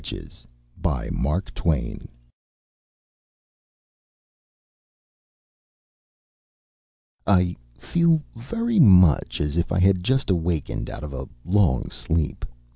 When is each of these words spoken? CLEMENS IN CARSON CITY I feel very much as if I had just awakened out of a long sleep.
CLEMENS 0.03 0.47
IN 0.83 1.23
CARSON 1.23 1.61
CITY 2.01 2.07
I 7.27 7.55
feel 7.77 8.23
very 8.35 8.79
much 8.79 9.39
as 9.39 9.57
if 9.57 9.71
I 9.71 9.77
had 9.77 10.03
just 10.03 10.31
awakened 10.31 10.89
out 10.89 11.03
of 11.03 11.13
a 11.13 11.29
long 11.45 11.91
sleep. 11.91 12.45